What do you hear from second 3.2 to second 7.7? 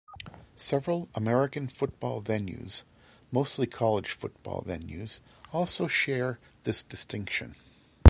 mostly college football venues, also share this distinction.